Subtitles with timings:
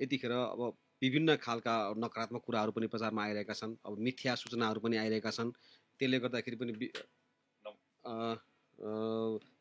[0.00, 0.60] यतिखेर अब
[1.02, 5.50] विभिन्न खालका नकारात्मक कुराहरू पनि प्रचारमा आइरहेका छन्। अब मिथ्या सूचनाहरू पनि आइरहेका छन्।
[6.00, 6.72] त्यसले गर्दाखेरि पनि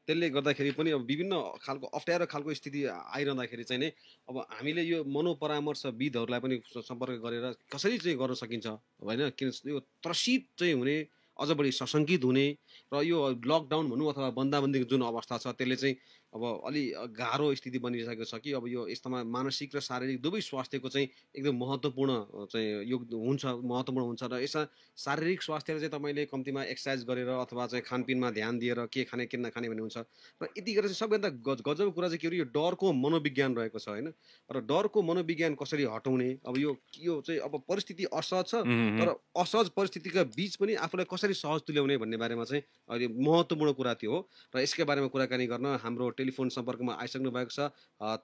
[0.08, 1.34] त्यसले गर्दाखेरि पनि अब विभिन्न
[1.66, 3.90] खालको अप्ठ्यारो खालको स्थिति आइरहँदाखेरि चाहिँ नै
[4.30, 8.68] अब हामीले यो मनोपरामर्शविदहरूलाई पनि सम्पर्क गरेर कसरी चाहिँ गर्न सकिन्छ
[9.02, 9.30] होइन?
[9.38, 10.98] किन यो त्रसित चाहिँ हुने
[11.40, 12.46] अझ बढी सशङ्कित हुने
[12.94, 15.96] र यो लकडाउन भनौँ अथवा बन्दाबन्दीको जुन अवस्था छ त्यसले चाहिँ
[16.36, 16.84] अब अलि
[17.16, 21.56] गाह्रो स्थिति बनिसकेको छ कि अब यो यस्तामा मानसिक र शारीरिक दुवै स्वास्थ्यको चाहिँ एकदम
[21.56, 22.12] महत्त्वपूर्ण
[22.52, 24.64] चाहिँ योग हुन्छ महत्त्वपूर्ण हुन्छ। र यसमा
[25.00, 29.38] शारीरिक स्वास्थ्यलाई चाहिँ तपाईँले कम्तीमा एक्सर्साइज गरेर अथवा चाहिँ खानपिनमा ध्यान दिएर के खाने के
[29.38, 29.98] नखाने भन्ने हुन्छ।
[30.44, 33.88] र यतिखेर चाहिँ सबैभन्दा गज गजब कुरा चाहिँ के हो यो डरको मनोविज्ञान रहेको छ
[33.96, 34.12] होइन?
[34.52, 36.30] र डरको मनोविज्ञान कसरी हटाउने?
[36.44, 38.56] अब यो यो चाहिँ अब परिस्थिति असहज छ.
[39.00, 39.08] तर
[39.40, 44.12] असहज परिस्थितिका बिच पनि आफूलाई कसरी सहज तुल्याउने भन्ने बारेमा चाहिँ अहिले महत्त्वपूर्ण कुरा त्यो
[44.12, 44.20] हो।
[44.52, 47.70] र यसकै बारेमा कुराकानी गर्न हाम्रो टेलिफोन सम्पर्कमा आइसक्नु भएको छ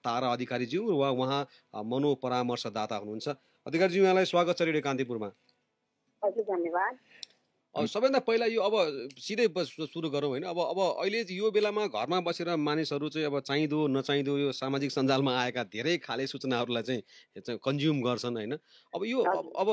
[0.02, 1.42] तारा अधिकारीज्यू वा उहाँ
[1.86, 3.28] मनोपरामर्शदाता हुनुहुन्छ।
[3.68, 5.30] अधिकारीज्यू यहाँलाई स्वागत छ रेडियो कान्तिपुरमा।
[6.22, 6.98] हजुर धन्यवाद।
[7.76, 8.74] अब सबैभन्दा पहिला यो अब
[9.22, 13.80] सिधै सुरु गरौँ होइन। अब अब अहिले यो बेलामा घरमा बसेर मानिसहरू चाहिँ अब चाहिँदो
[13.88, 18.54] नचाहिँदो यो सामाजिक सञ्जालमा आएका धेरै खाले सूचनाहरूलाई चाहिँ कन्ज्युम गर्छन् होइन।
[18.94, 19.24] अब यो
[19.56, 19.70] अब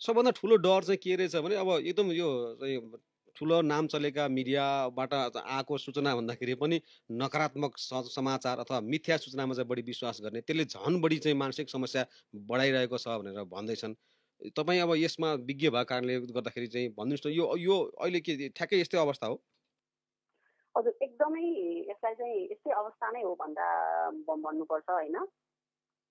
[0.00, 2.28] सबभन्दा ठुलो डर चाहिँ के रहेछ भने अब एकदम यो
[3.36, 6.80] ठुलो नाम चलेका मिडियाबाट आएको सूचना भन्दाखेरि पनि
[7.22, 12.04] नकारात्मक समाचार अथवा मिथ्या सूचनामा चाहिँ बढी विश्वास गर्ने त्यसले झन् बढी चाहिँ मानसिक समस्या
[12.48, 13.94] बढाइरहेको छ भनेर भन्दैछन्।
[14.56, 18.80] तपाईँ अब यसमा विज्ञ भएको कारणले गर्दाखेरि चाहिँ भनिदिनुहोस् न यो यो अहिले के ठ्याक्कै
[18.80, 19.36] यस्तै अवस्था हो?
[20.74, 21.44] हजुर एकदमै
[21.90, 23.66] यसलाई चाहिँ यस्तै अवस्था नै हो भन्दा
[24.28, 25.16] भन्नुपर्छ होइन।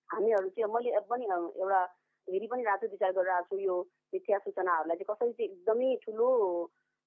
[0.10, 1.82] हामीहरू चाहिँ मैले पनि एउटा
[2.28, 3.76] हेरी पनि रातो विचार गरिरहेको छु यो
[4.14, 6.30] मिथ्या सूचनाहरूलाई चाहिँ कसरी चाहिँ एकदमै ठुलो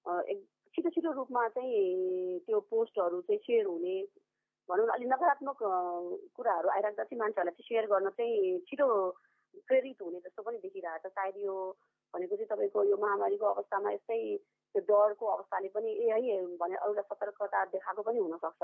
[0.06, 3.96] छिटो छिटो रूपमा चाहिँ त्यो पोस्टहरू चाहिँ सेयर हुने
[4.68, 5.58] भनौँ न अलिक नकारात्मक
[6.36, 8.86] कुराहरू आइराख्दा चाहिँ मान्छेहरूलाई चाहिँ सेयर गर्न चाहिँ छिटो
[9.68, 11.54] प्रेरित हुने जस्तो पनि देखिरहेको छ सायद यो
[12.14, 14.18] भनेको चाहिँ तपाईँको यो महामारीको अवस्थामा यस्तै
[14.74, 18.62] त्यो डरको अवस्थाले पनि ए है भने एउटा सतर्कता देखाएको पनि हुनसक्छ।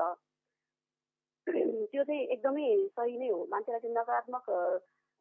[1.92, 4.44] त्यो चाहिँ एकदमै सही नै हो। मान्छेलाई चाहिँ नकारात्मक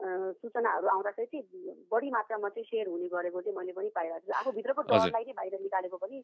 [0.01, 4.81] सूचनाहरू आउँदाखेरि चाहिँ बढी मात्रामा चाहिँ सेयर हुने गरेको चाहिँ मैले पनि पाइरहेको छु। आफूभित्रको।
[4.81, 6.17] डरलाई चाहिँ बाहिर निकालेको पनि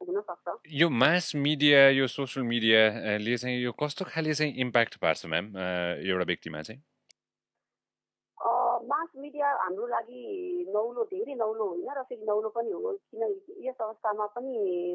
[0.00, 0.46] हुनसक्छ।
[0.80, 6.24] यो मास मिडिया यो सोसियल मिडियाले चाहिँ यो कस्तो खाले चाहिँ इम्प्याक्ट पार्छ म्याम एउटा
[6.26, 6.82] व्यक्तिमा चाहिँ?
[8.90, 10.20] मास मिडिया हाम्रो लागि
[10.74, 13.22] नौलो धेरै नौलो होइन र फेरि नौलो पनि हो। किन
[13.66, 14.52] यस अवस्थामा पनि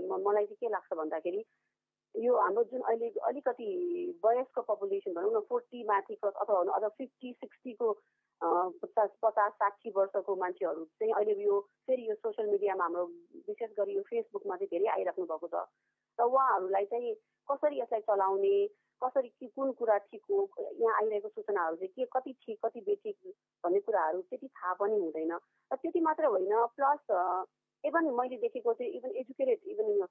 [0.09, 1.41] मलाई चाहिँ के लाग्छ भन्दाखेरि
[2.15, 3.69] यो हाम्रो जुन अहिले अलिकति
[4.25, 7.91] वयस्क पपुलेसन भनौँ न फोर्टी माथिको अथवा भनौँ अथवा फिफ्टी सिक्सटीको
[8.81, 13.03] पचास पचास साठी वर्षको मान्छेहरू चाहिँ अहिले यो फेरि यो सोसियल मिडियामा हाम्रो
[13.49, 15.63] विशेष गरी यो फेसबुकमा चाहिँ धेरै आइराख्नु भएको छ।
[16.19, 17.13] र उहाँहरूलाई चाहिँ
[17.47, 18.55] कसरी यसलाई चलाउने
[19.01, 23.17] कसरी के कुन कुरा ठिक हो यहाँ आइरहेको सूचनाहरू चाहिँ के कति ठिक कति बेठिक
[23.63, 25.33] भन्ने कुराहरू त्यति थाहा पनि हुँदैन।
[25.71, 27.03] र त्यति मात्र होइन प्लस
[27.83, 30.07] इभन मैले देखेको चाहिँ इभन एजुकेटेड इभन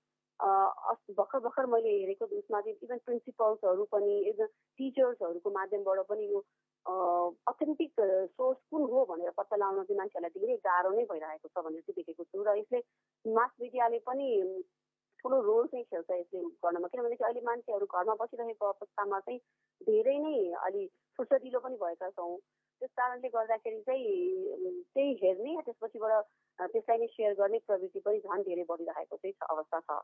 [0.91, 4.47] भर्खर भर्खर मैले हेरेको उसमा चाहिँ इभन प्रिन्सिपल्सहरू पनि इभन
[4.79, 6.45] टिचर्सहरूको माध्यमबाट पनि यो
[7.51, 11.81] अथेन्टिक सोर्स कुन हो भनेर पत्ता लगाउन चाहिँ मान्छेहरूलाई धेरै गाह्रो नै भइरहेको छ भनेर
[11.81, 12.81] चाहिँ देखेको छु र यसले
[13.25, 14.29] मास मिडियाले पनि
[15.25, 19.39] ठुलो रोल चाहिँ खेल्छ यसले गर्नमा। किनभने अहिले मान्छेहरू घरमा बसिरहेको अवस्थामा चाहिँ
[19.81, 20.37] धेरै नै
[20.69, 20.85] अलि
[21.19, 22.37] फुर्सदिलो पनि भएका छौँ।
[22.83, 26.25] त्यस कारणले गर्दाखेरि चाहिँ त्यही हेर्ने त्यसपछिबाट
[26.59, 29.99] त्यसलाई नै सेयर गर्ने प्रवृत्ति पनि झन् धेरै बढिरहेको चाहिँ अवस्था छ।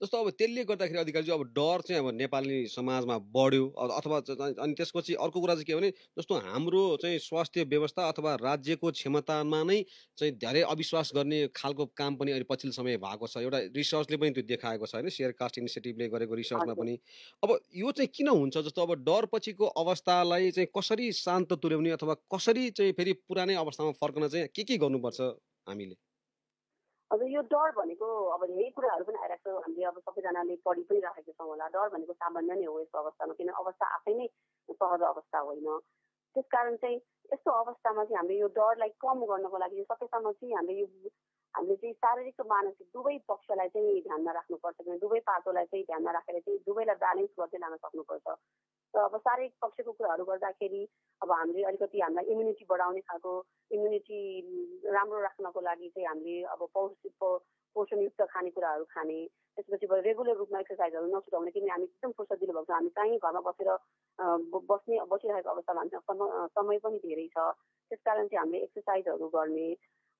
[0.00, 4.18] जस्तो अब त्यसले गर्दाखेरि अधिकारी चाहिँ अब डर चाहिँ अब नेपाली समाजमा बढ्यो। अथवा
[4.62, 9.62] अनि त्यसपछि अर्को कुरा चाहिँ के भने जस्तो हाम्रो चाहिँ स्वास्थ्य व्यवस्था अथवा राज्यको क्षमतामा
[9.62, 9.82] नै
[10.18, 14.30] चाहिँ धेरै अविश्वास गर्ने खालको काम पनि अहिले पछिल्लो समय भएको छ। एउटा रिसर्चले पनि
[14.30, 16.98] त्यो देखाएको छ होइन सेयर कास्ट इनिसिएटिभले गरेको रिसर्चमा। पनि।
[17.42, 18.58] अब यो चाहिँ किन हुन्छ?
[18.58, 23.92] जस्तो अब डर पछिको अवस्थालाई चाहिँ कसरी शान्त तुल्याउने अथवा कसरी चाहिँ फेरि पुरानै अवस्थामा
[23.98, 25.20] फर्कन चाहिँ के के गर्नुपर्छ
[25.66, 25.96] हामीले?
[27.10, 31.00] अब यो डर भनेको अब धेरै कुराहरू पनि आइरहेको छ। हामीले अब सबैजनाले पढि पनि
[31.00, 34.26] राखेको छौँ होला। डर भनेको सामान्य नै हो यस्तो अवस्थामा किन अवस्था आफै नै
[34.68, 35.68] सहज अवस्था होइन।
[36.36, 36.98] त्यसकारण चाहिँ
[37.32, 41.10] यस्तो अवस्थामा चाहिँ हामीले यो डरलाई कम गर्नको लागि सकेसम्म चाहिँ हामीले यो
[41.54, 46.10] हामीले चाहिँ शारीरिक र मानसिक दुवै पक्षलाई चाहिँ ध्यानमा राख्नुपर्छ किनभने दुवै पाटोलाई चाहिँ ध्यानमा
[46.12, 48.26] राखेर चाहिँ दुवैलाई ब्यालेन्स गर्दै लान सक्नुपर्छ।
[48.94, 50.82] र अब शारीरिक पक्षको कुराहरू गर्दाखेरि
[51.22, 53.32] अब हामीले अलिकति हामीलाई इम्युनिटी बढाउने खालको
[53.70, 54.20] इम्युनिटी
[54.94, 57.12] राम्रो राख्नको लागि चाहिँ हामीले अब पौष्टिक
[57.76, 59.18] पोषणयुक्त खानेकुराहरू खाने
[59.56, 63.40] त्यसपछि अब रेगुलर रूपमा एक्सर्साइजहरू नछुटाउने किनभने हामी एकदम फुर्सदिलो भएको छ। हामी कहीँ घरमा
[63.50, 63.70] बसेर
[64.70, 67.50] बस्ने बसिरहेको अवस्थामा हामीसँग समय पनि धेरै छ।
[67.90, 69.68] त्यस कारण चाहिँ हामीले एक्सर्साइजहरू गर्ने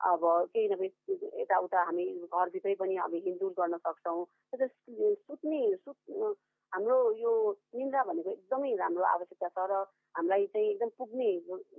[0.00, 0.22] अब
[0.54, 0.88] केही नभए
[1.42, 4.24] यताउता हामी घरभित्रै पनि हामी हिँडडुल गर्न सक्छौँ।
[4.54, 6.02] सुत्ने सुत्
[6.72, 7.32] हाम्रो यो
[7.74, 9.72] निन्द्रा भनेको एकदमै राम्रो आवश्यकता छ र
[10.16, 11.28] हामीलाई चाहिँ एकदम पुग्ने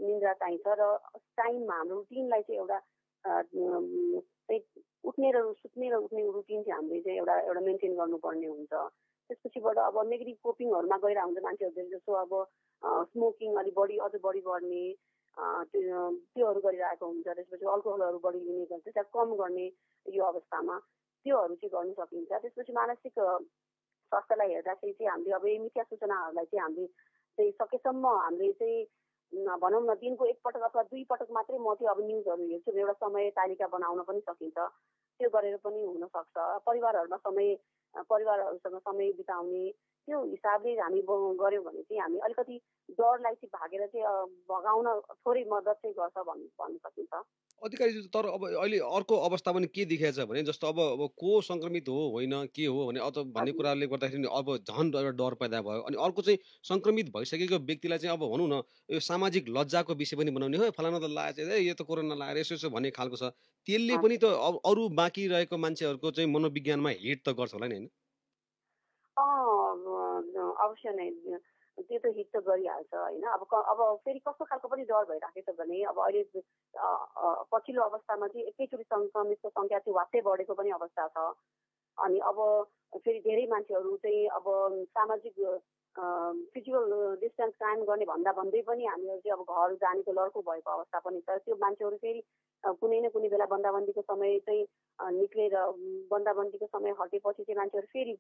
[0.06, 0.84] निन्द्रा चाहिन्छ र
[1.40, 2.80] टाइममा हाम्रो रुटिनलाई चाहिँ एउटा
[5.10, 8.74] उठ्ने र सुत्ने र उठ्ने रुटिन चाहिँ हामीले चाहिँ एउटा एउटा मेन्टेन गर्नुपर्ने हुन्छ।
[9.30, 12.34] त्यसपछिबाट अब नेगेटिभ कोपिङहरूमा गएर हुन्छ मान्छेहरू जस्तो अब
[13.14, 14.84] स्मोकिङ अलिक बढी अझ बढी गर्ने
[15.72, 16.00] त्यो
[16.34, 19.66] त्योहरू गरिरहेको हुन्छ। त्यसपछि अल्कोहलहरू बढी लिने गर्छ त्यसलाई कम गर्ने
[20.06, 20.76] यो अवस्थामा
[21.26, 23.14] त्योहरू चाहिँ गर्नु सकिन्छ। त्यसपछि मानसिक
[24.10, 26.88] स्वास्थ्यलाई हेर्दाखेरि चाहिँ हामीले अब मिथ्या सूचनाहरूलाई चाहिँ हामीले
[27.38, 28.86] चाहिँ सकेसम्म हामीले चाहिँ
[29.62, 33.30] भनौँ न दिनको एकपटक अथवा दुई पटक मात्रै म चाहिँ अब न्युजहरू हेर्छु। एउटा समय
[33.38, 34.58] तालिका बनाउन पनि सकिन्छ।
[35.20, 36.36] त्यो गरेर पनि हुनसक्छ।
[36.66, 37.48] परिवारहरूमा समय
[38.10, 39.64] परिवारहरूसँग समय बिताउने
[40.10, 42.56] त्यो हिसाबले हामी गऱ्यौँ भने चाहिँ हामी अलिकति
[43.00, 44.06] डरलाई चाहिँ भागेर चाहिँ
[44.50, 44.88] भगाउन
[45.22, 47.14] थोरै मद्दत चाहिँ गर्छ भन् भन्न सकिन्छ।
[47.62, 51.42] अधिकारी तर अब अहिले अर्को अवस्था पनि के देखिएको छ भने जस्तो अब अब को
[51.46, 55.62] सङ्क्रमित हो होइन के हो भने अथवा भन्ने कुराले गर्दाखेरि अब झन् एउटा डर पैदा
[55.62, 56.40] भयो अनि अर्को चाहिँ
[56.72, 61.00] सङ्क्रमित भइसकेको व्यक्तिलाई चाहिँ अब भनौँ न यो सामाजिक लज्जाको विषय पनि बनाउने हो। फलाना
[61.00, 63.36] त लागेको छ यो त कोरोना लागेर यसो यसो भन्ने खालको छ।
[63.68, 64.34] त्यसले पनि त
[64.66, 67.90] अरू बाँकी रहेको मान्छेहरूको चाहिँ मनोविज्ञानमा हिट त गर्छ होला नि होइन?
[69.20, 71.10] अवश्य नै
[71.78, 73.24] त्यो त हिट त गरिहाल्छ होइन?
[73.24, 73.42] अब
[73.74, 76.24] अब फेरि कस्तो खालको पनि डर भइराखेको छ भने अब अहिले
[77.54, 81.18] पछिल्लो अवस्थामा चाहिँ एकैचोटि सङ्क्रमितको सङ्ख्या चाहिँ वात्तै बढेको पनि अवस्था छ।
[81.98, 82.38] अनि अब
[83.06, 84.46] फेरि धेरै मान्छेहरू चाहिँ अब
[84.98, 85.36] सामाजिक
[85.96, 86.92] फिजिकल
[87.22, 91.20] डिस्टेन्स कायम गर्ने भन्दा भन्दै पनि हामीहरू चाहिँ अब घर जानेको लड्को भएको अवस्था पनि
[91.22, 92.22] छ। त्यो मान्छेहरू फेरि
[92.64, 94.64] कुनै न कुनै बेला बन्दाबन्दीको समय चाहिँ
[95.20, 95.56] निक्लेर
[96.12, 98.14] बन्दाबन्दीको समय हटेपछि चाहिँ मान्छेहरू फेरि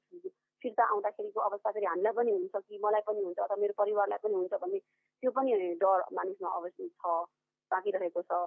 [0.61, 4.35] फिर्ता आउँदाखेरिको अवस्था फेरि हामीलाई पनि हुन्छ कि मलाई पनि हुन्छ अथवा मेरो परिवारलाई पनि
[4.35, 7.19] हुन्छ भन्ने त्यो पनि डर मानिसमा अवश्य छ
[7.71, 8.41] बाँकिरहेको छ।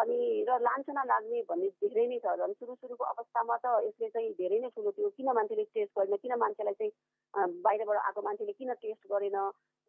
[0.00, 0.18] अनि
[0.48, 4.58] र लान्छना लाग्ने भन्ने धेरै नै छ झन् सुरु सुरुको अवस्थामा त यसले चाहिँ धेरै
[4.60, 6.16] नै ठुलो थियो। किन मान्छेले टेस्ट गरेन?
[6.22, 9.38] किन मान्छेलाई चाहिँ बाहिरबाट आएको मान्छेले किन टेस्ट गरेन?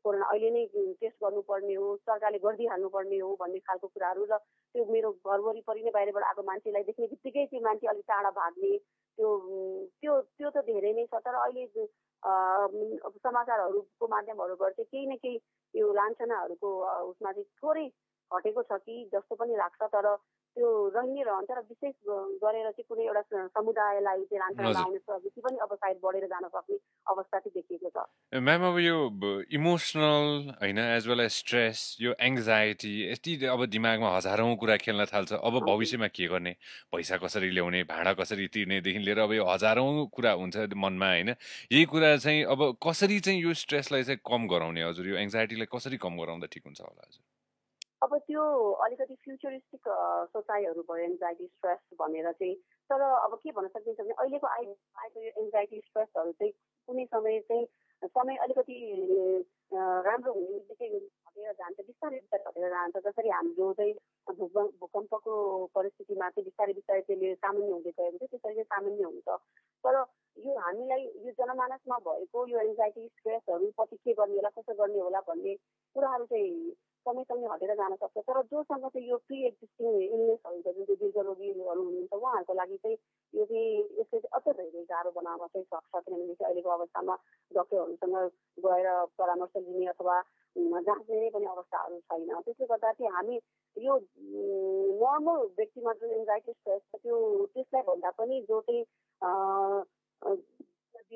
[0.06, 0.64] कोरोना अहिले नै
[1.02, 4.38] टेस्ट गर्नुपर्ने हो सरकारले गरिदिइहाल्नुपर्ने हो भन्ने खालको कुराहरू र
[4.76, 8.72] त्यो मेरो घर वरिपरि नै बाहिरबाट आएको मान्छेलाई देख्ने बित्तिकै त्यो मान्छे अलिक टाढा भाग्ने
[9.18, 9.30] त्यो
[10.02, 11.66] त्यो त्यो त धेरै नै छ। तर अहिले
[13.26, 15.38] समाचारहरूको माध्यमहरूबाट चाहिँ केही न केही
[15.74, 16.70] यो लान्छनाहरूको
[17.10, 17.88] उसमा चाहिँ थोरै
[18.32, 20.16] हटेको छ कि जस्तो पनि लाग्छ तर
[20.58, 21.96] त्यो रहि नै रहन्छ र विशेष
[22.42, 26.78] गरेर चाहिँ कुनै एउटा समुदायलाई चाहिँ लान्छना लाउने प्रवृत्ति पनि अब सायद बढेर जान सक्ने
[27.12, 28.06] अवस्था चाहिँ देखिएको छ।
[28.48, 28.96] म्याम अब यो
[29.60, 35.34] इमोसनल होइन एज वेल एज स्ट्रेस यो एङ्जाइटी यति अब दिमागमा हजारौँ कुरा खेल्न थाल्छ।
[35.44, 36.56] अब भविष्यमा के गर्ने?
[36.92, 41.36] पैसा कसरी ल्याउने भाडा कसरी तिर्नेदेखि लिएर अब यो हजारौँ कुरा हुन्छ मनमा होइन?
[41.72, 45.08] यही कुरा चाहिँ अब कसरी चाहिँ यो स्ट्रेसलाई चाहिँ कम गराउने हजुर?
[45.08, 47.24] यो एङ्जाइटीलाई कसरी कम गराउँदा ठिक हुन्छ होला हजुर?
[48.02, 48.44] अब त्यो
[48.86, 49.88] अलिकति फ्युचरिस्टिक
[50.34, 52.56] सोचाइहरू भयो एन्जाइटी स्ट्रेस भनेर चाहिँ
[52.90, 54.66] तर अब के भन्न सकिन्छ भने अहिलेको आइ
[55.04, 56.52] आएको यो एन्जाइटी स्ट्रेसहरू चाहिँ
[56.88, 57.66] कुनै समय चाहिँ
[58.16, 58.76] समय अलिकति
[59.74, 63.94] राम्रो हुने बित्तिकै घटेर जान्छ बिस्तारै बिस्तारै घटेर जान्छ। जसरी हाम्रो चाहिँ
[64.28, 65.34] भूकम्प भूकम्पको
[65.76, 69.28] परिस्थितिमा चाहिँ बिस्तारै बिस्तारै त्यसले सामान्य हुँदै गएको छ त्यसरी चाहिँ सामान्य हुन्छ।
[69.84, 69.96] तर
[70.38, 75.22] यो हामीलाई यो जनमानसमा भएको यो एन्जाइटी स्ट्रेसहरू पछि के गर्ने होला कसो गर्ने होला
[75.30, 75.56] भन्ने
[75.96, 80.86] कुराहरू चाहिँ सँगै हटेर जान सक्छ। तर जोसँग चाहिँ यो प्रि एक्जिस्टिङ इलनेसहरू छ जुन
[80.86, 82.98] चाहिँ दीर्घरोगीहरू हुनुहुन्छ उहाँहरूको लागि चाहिँ
[83.34, 83.68] यो चाहिँ
[84.00, 87.16] यसले चाहिँ अझ धेरै गाह्रो बनाउन चाहिँ सक्छ। किनभने चाहिँ अहिलेको अवस्थामा
[87.52, 88.16] डक्टरहरूसँग
[88.66, 88.88] गएर
[89.18, 90.16] परामर्श लिने अथवा
[90.56, 93.36] जाँच्ने पनि अवस्थाहरू छैन। त्यसले गर्दा चाहिँ हामी
[93.78, 93.94] यो
[95.04, 97.16] नर्मल व्यक्तिमा जुन एन्जाइटी स्ट्रेस छ त्यो
[97.54, 98.84] त्यसलाई भन्दा पनि जो चाहिँ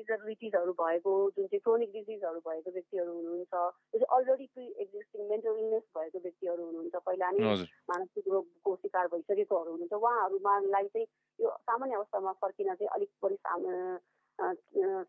[0.00, 5.58] डिजेबिलिटिजहरू भएको जुन चाहिँ क्रोनिक डिजिजहरू भएको व्यक्तिहरू हुनुहुन्छ जो चाहिँ already pre existing mental
[5.62, 7.56] illness भएको व्यक्तिहरू हुनुहुन्छ। पहिला नै
[7.92, 11.06] मानसिक रोगको शिकार भइसकेकोहरू हुनुहुन्छ। उहाँहरूमालाई चाहिँ
[11.38, 13.36] यो सामान्य अवस्थामा फर्किन चाहिँ अलिक बढी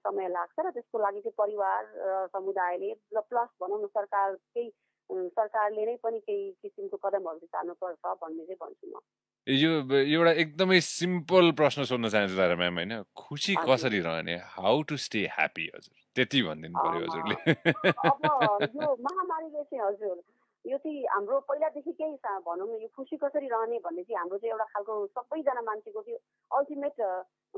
[0.03, 4.69] समय लाग्छ र त्यसको लागि चाहिँ परिवार र समुदायले प्लस भनौँ न सरकारकै
[5.10, 9.00] सरकारले नै पनि केही किसिमको कदमहरू चाल्नुपर्छ भन्ने चाहिँ भन्छु म।
[9.48, 12.91] यो एउटा एकदमै सिम्पल प्रश्न सोध्न चाहन्छु तर म्याम होइन?
[13.15, 14.36] खुसी कसरी रहने?
[14.57, 15.95] हाउ टु स्टे ह्याप्पी हजुर?
[16.15, 17.36] त्यति भनिदिनु पर्यो हजुरले।
[18.83, 20.21] यो महामारीले चाहिँ हजुर
[20.65, 22.12] यो चाहिँ हाम्रो पहिलादेखिकै
[22.45, 26.17] भनौँ न यो खुसी कसरी रहने भन्ने चाहिँ हाम्रो चाहिँ एउटा खालको सबैजना मान्छेको त्यो
[26.51, 27.01] अल्टिमेट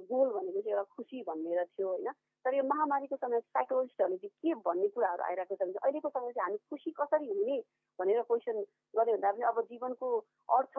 [0.02, 2.12] गोल भनेको चाहिँ एउटा खुसी भनेर थियो होइन।
[2.46, 6.46] तर यो महामारीको समय साइकोलोजिस्टहरूले चाहिँ के भन्ने कुराहरू आइरहेको छ भने अहिलेको समय चाहिँ
[6.46, 7.58] हामी खुसी कसरी हुने
[8.00, 8.58] भनेर क्वेसन
[8.94, 10.08] गऱ्यो भन्दा पनि अब जीवनको
[10.50, 10.76] अर्थ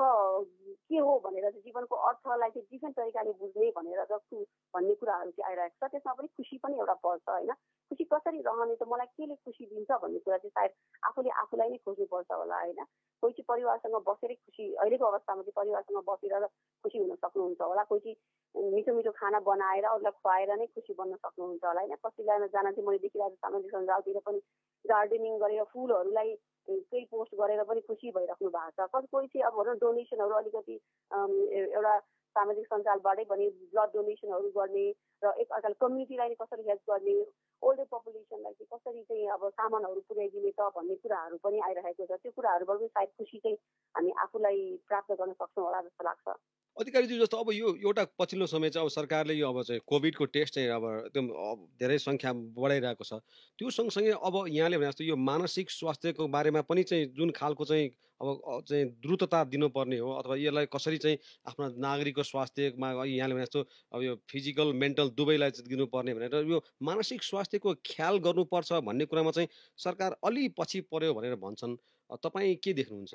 [0.90, 4.42] के हो भनेर चाहिँ जीवनको अर्थलाई चाहिँ डिफ्रेन्ट तरिकाले बुझ्ने भनेर जस्तो
[4.74, 7.52] भन्ने कुराहरू चाहिँ आइरहेको छ। त्यसमा पनि खुसी पनि एउटा पर्छ होइन।
[7.90, 10.72] खुसी कसरी रहने त मलाई केले खुसी दिन्छ भन्ने कुरा चाहिँ सायद
[11.08, 12.84] आफूले आफूलाई नै खोज्नुपर्छ होला होइन।
[13.22, 16.46] कोही चाहिँ परिवारसँग बसेरै खुसी अहिलेको अवस्थामा चाहिँ परिवारसँग बसेर
[16.84, 18.16] खुसी हुन सक्नुहुन्छ होला। कोही चाहिँ
[18.54, 21.94] मिठो मिठो खाना बनाएर अरूलाई खुवाएर नै खुसी बन्न सक्नुहुन्छ होला। होइन?
[22.06, 24.40] कतिलाई जान चाहिँ मैले देखिरहेको सामाजिक सञ्जालतिर पनि
[24.84, 26.34] गार्डनिङ गरेर फुलहरूलाई
[26.68, 30.76] केही पोस्ट गरेर पनि खुसी भइराख्नु भएको छ। कति कोही चाहिँ अब भनौँ डोनेसनहरू अलिकति
[31.10, 31.98] एउटा
[32.36, 34.86] सामाजिक सञ्जालबाटै पनि ब्लड डोनेसनहरू गर्ने
[35.22, 37.14] र एकअर्काले कम्युनिटीलाई नै कसरी हेल्प गर्ने
[37.62, 42.32] ओल्डर पपुलेसनलाई चाहिँ कसरी चाहिँ अब सामानहरू पुर्याइदिने त भन्ने कुराहरू पनि आइरहेको छ। त्यो
[42.38, 43.56] कुराहरूबाट पनि सायद खुसी चाहिँ
[43.94, 46.36] हामी आफूलाई प्राप्त गर्न सक्छौँ होला जस्तो लाग्छ।
[46.76, 50.54] अधिकारीज्यू जस्तो अब यो एउटा पछिल्लो समय चाहिँ अब सरकारले यो अब चाहिँ कोभिडको टेस्ट
[50.54, 53.22] चाहिँ अब अब धेरै सङ्ख्या बढाइरहेको छ।
[53.58, 57.86] त्यो सँगसँगै अब यहाँले भने जस्तो यो मानसिक स्वास्थ्यको बारेमा पनि चाहिँ जुन खालको चाहिँ
[58.20, 63.60] अब चाहिँ द्रुतता दिनुपर्ने हो अथवा यसलाई कसरी चाहिँ आफ्ना नागरिकको स्वास्थ्यमा यहाँले भने जस्तो
[63.94, 69.48] अब यो फिजिकल मेन्टल दुवैलाई दिनुपर्ने भनेर यो मानसिक स्वास्थ्यको ख्याल गर्नुपर्छ भन्ने कुरामा चाहिँ
[69.78, 71.76] सरकार अलि पछि पर्यो भनेर भन्छन्।
[72.18, 73.14] तपाईँ के देख्नुहुन्छ?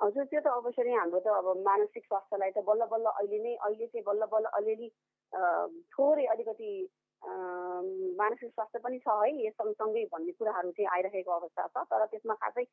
[0.00, 3.54] हजुर त्यो त अवश्य नै हाम्रो त अब मानसिक स्वास्थ्यलाई त बल्ल बल्ल अहिले नै
[3.58, 4.88] अहिले चाहिँ बल्ल बल्ल अलिअलि
[5.92, 6.70] थोरै अलिकति
[8.16, 12.34] मानसिक स्वास्थ्य पनि छ है यस सँगसँगै भन्ने कुराहरू चाहिँ आइरहेको अवस्था छ तर त्यसमा
[12.34, 12.64] खासै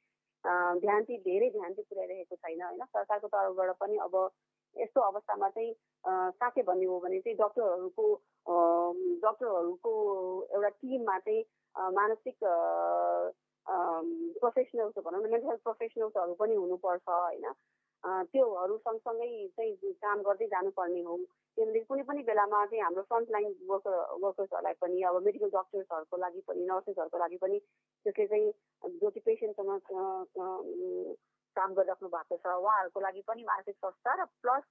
[0.79, 2.85] ध्यान चाहिँ धेरै ध्यान चाहिँ पुर्याइरहेको छैन होइन?
[2.87, 4.15] सरकारको तर्फबाट पनि अब
[4.75, 5.73] यस्तो अवस्थामा चाहिँ
[6.37, 8.05] साँच्चै भन्ने हो भने चाहिँ डक्टरहरूको
[9.25, 9.93] डक्टरहरूको
[10.51, 11.43] एउटा टिममा चाहिँ
[11.93, 12.37] मानसिक
[13.67, 17.51] प्रोफेसनल्स भनौँ न मेन्टल हेल्थ प्रोफेसनल्सहरू पनि हुनुपर्छ होइन।
[18.29, 21.15] त्योहरू सँगसँगै चाहिँ काम गर्दै जानुपर्ने हो।
[21.57, 26.41] किनभने कुनै पनि बेलामा चाहिँ हाम्रो फ्रन्ट लाइन वर्कर वर्कर्सहरूलाई पनि अब मेडिकल डक्टर्सहरूको लागि
[26.47, 27.59] पनि नर्सेसहरूको लागि पनि
[28.05, 28.51] त्यसले चाहिँ
[28.93, 29.89] जो चाहिँ पेसेन्टसँग
[31.55, 34.63] काम गरिराख्नु भएको छ उहाँहरूको लागि पनि मानसिक स्वास्थ्य र प्लस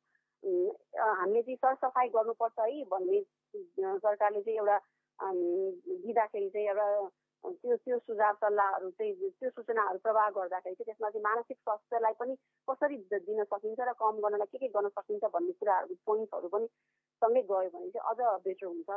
[0.94, 3.20] हामीले चाहिँ सरसफाइ गर्नुपर्छ है भन्ने
[3.98, 4.78] सरकारले चाहिँ एउटा
[5.18, 6.88] दिँदाखेरि चाहिँ एउटा
[7.44, 12.34] त्यो त्यो सुझाव सल्लाहहरू चाहिँ त्यो सूचनाहरू प्रवाह गर्दाखेरि चाहिँ त्यसमा चाहिँ मानसिक स्वास्थ्यलाई पनि
[12.70, 16.66] कसरी दिन सकिन्छ र कम गर्नलाई के के गर्न सकिन्छ भन्ने कुराहरू पोइन्ट्सहरू पनि
[17.22, 18.90] सँगै गयो भने चाहिँ अझ बेटर हुन्छ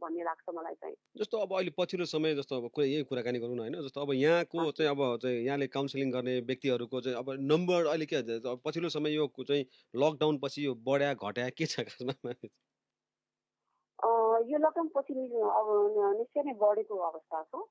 [0.00, 3.56] भन्ने लाग्छ मलाई चाहिँ। जस्तो अब अहिले पछिल्लो समय जस्तो अब कुनै यही कुराकानी गरौँ
[3.56, 7.86] न होइन जस्तो अब यहाँको चाहिँ अब चाहिँ यहाँले काउन्सिलिङ गर्ने व्यक्तिहरूको चाहिँ अब नम्बर
[7.86, 8.22] अहिले के
[8.56, 12.32] पछिल्लो समय यो चाहिँ लकडाउन पछि यो बढ्या घट्या के छ खासमा?
[14.38, 15.14] यो लकडाउन पछि
[15.52, 15.68] अब
[16.18, 17.68] निश्चय नै बढेको अवस्था छ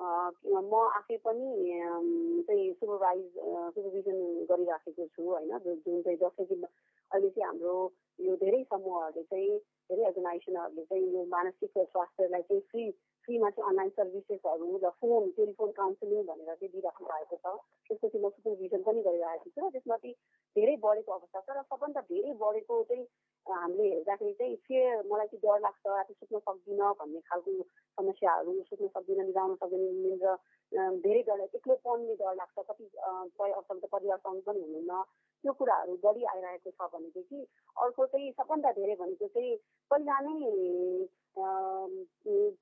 [0.00, 1.46] म आफै पनि
[2.46, 3.22] चाहिँ सुपरभाइज
[3.74, 4.18] सुपरभिजन
[4.50, 5.58] गरिराखेको छु होइन?
[5.58, 7.74] जुन चाहिँ जस्तै कि अहिले चाहिँ हाम्रो
[8.18, 9.58] यो धेरै समूहहरूले चाहिँ
[9.90, 12.84] धेरै अर्गनाइजेसनहरूले चाहिँ यो मानसिक स्वास्थ्यलाई चाहिँ फ्री
[13.28, 17.46] फ्रीमा चाहिँ अनलाइन सर्भिसेसहरू र फोन टेलिफोन काउन्सिलिङ भनेर चाहिँ दिइराख्नु भएको छ।
[17.86, 20.14] त्यसको चाहिँ म सुपरभिजन पनि गरिरहेको छु। र त्यसमा चाहिँ
[20.56, 23.04] धेरै बढेको अवस्था छ र सबभन्दा धेरै बढेको चाहिँ
[23.46, 27.50] अ, हामीले हेर्दाखेरि चाहिँ फेयर मलाई चाहिँ डर लाग्छ आफू सुत्न सक्दिनँ भन्ने खालको
[27.98, 30.36] समस्याहरू सुत्न सक्दिनँ निभाउन सक्दिनँ
[30.72, 32.84] अ, धेरै डर एक्लोपनले डर लाग्छ। कति
[33.50, 35.02] असल त परिवारसँग पनि हुनुहुन्न
[35.44, 37.38] त्यो कुराहरू बढी आइरहेको छ भनेदेखि
[37.76, 39.54] अर्को चाहिँ सबभन्दा धेरै भनेको चाहिँ
[39.90, 40.34] पहिला नै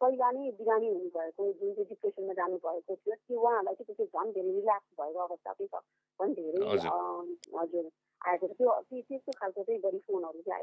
[0.03, 4.53] पहिला नै बिरामी हुनुभएको जुन चाहिँ डिप्रेसनमा जानुभएको थियो त्यो उहाँहरूलाई चाहिँ त्यो झन् धेरै
[4.53, 5.83] रिल्याक्स भएको अवस्था चाहिँ छ।
[6.21, 6.61] झन् धेरै
[7.55, 10.54] हजुर। आएको छ। त्यो त्यो- त्यस्तो खालको चाहिँ बढी फोनहरू चाहिँ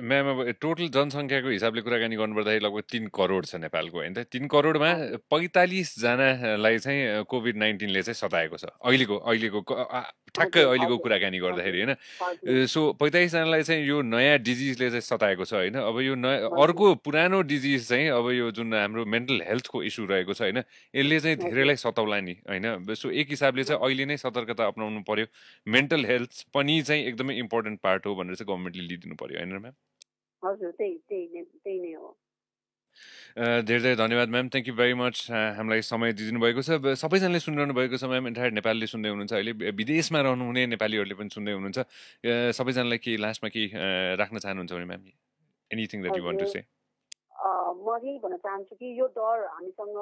[0.00, 4.90] म्याम अब टोटल जनसङ्ख्याको हिसाबले कुराकानी गर्नुपर्दाखेरि लगभग तिन करोड छ नेपालको। होइन तिन करोडमा।
[5.30, 9.60] पैँतालिसजनालाई चाहिँ कोभिड नाइन्टिनले चाहिँ सताएको छ। अहिलेको अहिलेको
[10.30, 12.66] ठ्याक्कै अहिलेको कुराकानी गर्दाखेरि होइन?
[12.66, 15.74] सो पैँतालिसजनालाई चाहिँ यो नयाँ डिजिजले चाहिँ सताएको छ होइन?
[15.74, 20.32] अब यो नयाँ। अर्को पुरानो डिजिज चाहिँ अब यो जुन हाम्रो मेन्टल हेल्थको इस्यु रहेको
[20.32, 20.62] छ होइन?
[20.94, 22.94] यसले चाहिँ। धेरैलाई सताउला नि होइन?
[22.94, 25.26] सो एक हिसाबले चाहिँ अहिले नै सतर्कता अपनाउनु पर्यो।
[25.66, 29.74] मेन्टल हेल्थ पनि चाहिँ एकदमै इम्पोर्टेन्ट पार्ट हो भनेर चाहिँ गभर्मेन्टले लिइदिनु पर्यो। होइन म्याम?
[30.44, 32.10] हजुर त्यही त्यही नै त्यही नै हो।
[33.68, 35.16] धेरै धेरै धन्यवाद ma'am thank you very much
[35.56, 36.70] हामीलाई समय दिइदिनु भएको छ।
[37.02, 41.52] सबैजनाले सुनिरहनु भएको छ म्याम एन्टायर नेपालले सुन्दै हुनुहुन्छ अहिले विदेशमा रहनुहुने नेपालीहरूले पनि सुन्दै
[41.54, 41.78] हुनुहुन्छ।
[42.58, 43.66] सबैजनालाई केही लास्टमा केही
[44.20, 45.02] राख्न चाहनुहुन्छ भने ma'am
[45.70, 46.46] anything that you want to.
[46.50, 46.60] Say
[47.72, 49.96] म यही भन्न चाहन्छु कि यो डर हामीसँग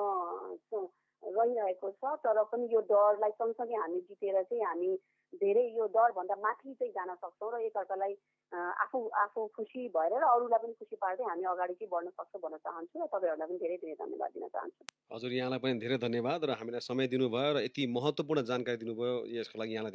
[1.22, 4.90] रहिरहेको छ तर पनि यो डरलाई सँगसँगै हामी जितेर चाहिँ हामी
[5.32, 8.12] धेरै यो डरभन्दा माथि चाहिँ जान सक्छौँ र एकअर्कालाई
[8.52, 12.56] आफू आफू खुसी भएर र अरूलाई पनि खुसी पार्दै हामी अगाडि चाहिँ बढ्न सक्छौँ भन्न
[12.64, 16.50] चाहन्छु र तपाईँहरूलाई पनि धेरै धेरै धन्यवाद दिन चाहन्छु। हजुर यहाँलाई पनि धेरै धन्यवाद र
[16.60, 19.92] हामीलाई समय दिनुभयो र यति महत्त्वपूर्ण जानकारी दिनुभयो यसको लागि यहाँलाई